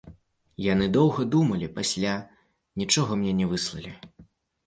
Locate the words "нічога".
2.83-3.11